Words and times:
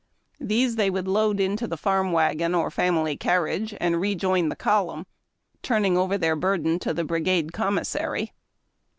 These 0.39 0.77
they 0.77 0.89
would 0.89 1.07
load 1.07 1.39
into 1.39 1.67
the 1.67 1.77
farm 1.77 2.11
wagon 2.11 2.55
or 2.55 2.71
family 2.71 3.15
carriage, 3.15 3.75
and 3.79 4.01
rejoin 4.01 4.49
the 4.49 4.55
column, 4.55 5.05
turning 5.61 5.95
over 5.95 6.17
their 6.17 6.35
burden 6.35 6.79
to 6.79 6.91
the 6.91 7.03
brigade 7.05 7.53
commissary. 7.53 8.33